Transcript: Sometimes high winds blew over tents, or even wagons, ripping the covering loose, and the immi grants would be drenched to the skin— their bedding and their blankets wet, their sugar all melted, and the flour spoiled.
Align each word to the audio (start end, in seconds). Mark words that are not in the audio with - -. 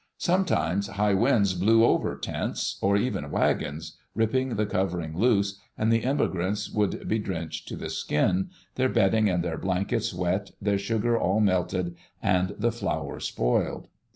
Sometimes 0.17 0.87
high 0.87 1.13
winds 1.13 1.53
blew 1.53 1.85
over 1.85 2.15
tents, 2.17 2.79
or 2.81 2.97
even 2.97 3.29
wagons, 3.29 3.99
ripping 4.15 4.55
the 4.55 4.65
covering 4.65 5.15
loose, 5.15 5.59
and 5.77 5.93
the 5.93 6.01
immi 6.01 6.27
grants 6.31 6.71
would 6.71 7.07
be 7.07 7.19
drenched 7.19 7.67
to 7.67 7.75
the 7.75 7.87
skin— 7.91 8.49
their 8.77 8.89
bedding 8.89 9.29
and 9.29 9.43
their 9.43 9.59
blankets 9.59 10.11
wet, 10.11 10.49
their 10.59 10.79
sugar 10.79 11.19
all 11.19 11.39
melted, 11.39 11.95
and 12.19 12.55
the 12.57 12.71
flour 12.71 13.19
spoiled. 13.19 13.89